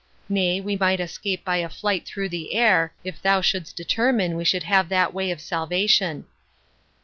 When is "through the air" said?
2.07-2.91